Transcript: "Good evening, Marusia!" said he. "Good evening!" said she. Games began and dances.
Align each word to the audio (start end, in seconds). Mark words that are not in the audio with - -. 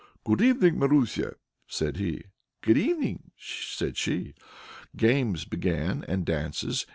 "Good 0.23 0.41
evening, 0.41 0.79
Marusia!" 0.79 1.35
said 1.67 1.97
he. 1.97 2.23
"Good 2.63 2.75
evening!" 2.75 3.29
said 3.37 3.97
she. 3.97 4.33
Games 4.97 5.45
began 5.45 6.03
and 6.07 6.25
dances. 6.25 6.87